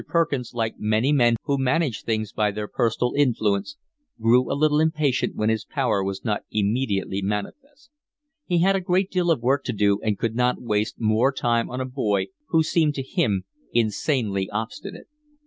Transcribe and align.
Perkins, 0.07 0.55
like 0.55 0.79
many 0.79 1.11
men 1.13 1.35
who 1.43 1.59
manage 1.59 2.01
things 2.01 2.33
by 2.33 2.49
their 2.49 2.67
personal 2.67 3.13
influence, 3.15 3.77
grew 4.19 4.51
a 4.51 4.57
little 4.57 4.79
impatient 4.79 5.35
when 5.35 5.49
his 5.49 5.63
power 5.63 6.03
was 6.03 6.25
not 6.25 6.41
immediately 6.51 7.21
manifest. 7.21 7.91
He 8.47 8.63
had 8.63 8.75
a 8.75 8.81
great 8.81 9.11
deal 9.11 9.29
of 9.29 9.43
work 9.43 9.63
to 9.65 9.73
do, 9.73 9.99
and 10.01 10.17
could 10.17 10.33
not 10.33 10.59
waste 10.59 10.99
more 10.99 11.31
time 11.31 11.69
on 11.69 11.79
a 11.79 11.85
boy 11.85 12.29
who 12.47 12.63
seemed 12.63 12.95
to 12.95 13.03
him 13.03 13.43
insanely 13.73 14.49
obstinate. 14.49 15.05